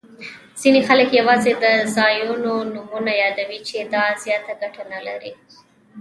[0.59, 1.65] ځیني خلګ یوازي د
[1.95, 5.31] ځایونو نومونه یادوي، چي دا زیاته ګټه نلري.